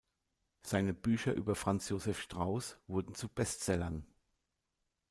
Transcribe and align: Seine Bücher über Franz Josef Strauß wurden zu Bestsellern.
Seine 0.63 0.95
Bücher 0.95 1.31
über 1.35 1.53
Franz 1.53 1.89
Josef 1.89 2.19
Strauß 2.21 2.79
wurden 2.87 3.13
zu 3.13 3.29
Bestsellern. 3.29 4.03